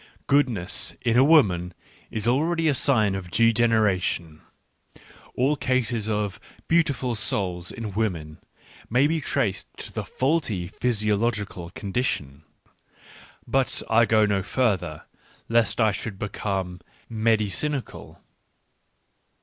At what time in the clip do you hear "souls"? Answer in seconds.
7.13-7.71